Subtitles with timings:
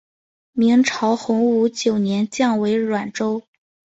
[0.53, 3.43] 明朝洪武九年降为沅州。